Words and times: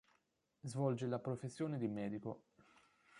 Svolge 0.63 1.05
la 1.05 1.19
professione 1.19 1.77
di 1.77 1.87
medico. 1.87 2.45